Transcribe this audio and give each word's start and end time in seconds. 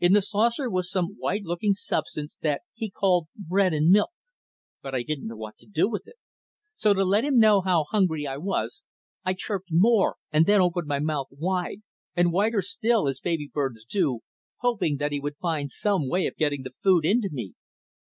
In 0.00 0.14
the 0.14 0.20
saucer 0.20 0.68
was 0.68 0.90
some 0.90 1.14
white 1.16 1.44
looking 1.44 1.74
substance 1.74 2.36
that 2.40 2.62
he 2.74 2.90
called 2.90 3.28
bread 3.36 3.72
and 3.72 3.88
milk. 3.88 4.10
But 4.82 4.96
I 4.96 5.04
didn't 5.04 5.28
know 5.28 5.36
what 5.36 5.58
to 5.58 5.66
do 5.66 5.88
with 5.88 6.08
it. 6.08 6.16
So 6.74 6.92
to 6.92 7.04
let 7.04 7.24
him 7.24 7.38
know 7.38 7.60
how 7.60 7.84
hungry 7.84 8.26
I 8.26 8.36
was 8.36 8.82
I 9.24 9.32
chirped 9.34 9.68
more, 9.70 10.16
and 10.32 10.44
then 10.44 10.60
opened 10.60 10.88
my 10.88 10.98
mouth 10.98 11.28
wide, 11.30 11.82
and 12.16 12.32
wider 12.32 12.62
still, 12.62 13.06
as 13.06 13.20
baby 13.20 13.46
birds 13.54 13.84
do, 13.84 14.22
hoping 14.56 14.96
that 14.96 15.12
he 15.12 15.20
would 15.20 15.36
find 15.36 15.70
some 15.70 16.08
way 16.08 16.26
of 16.26 16.34
getting 16.34 16.64
the 16.64 16.74
food 16.82 17.04
into 17.04 17.28
me. 17.30 17.54